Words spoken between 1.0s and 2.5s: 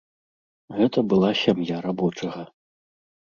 была сям'я рабочага.